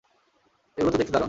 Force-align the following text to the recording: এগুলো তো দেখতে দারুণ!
এগুলো 0.77 0.91
তো 0.91 0.97
দেখতে 0.97 1.13
দারুণ! 1.13 1.19